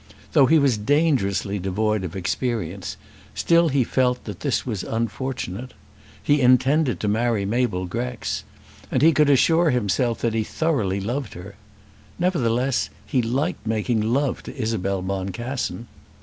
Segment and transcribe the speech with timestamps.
[0.33, 2.97] Though he was dangerously devoid of experience,
[3.35, 5.75] still he felt that this was unfortunate.
[6.23, 8.43] He intended to marry Mabel Grex.
[8.89, 11.53] And he could assure himself that he thoroughly loved her.
[12.17, 15.85] Nevertheless he liked making love to Isabel Boncassen.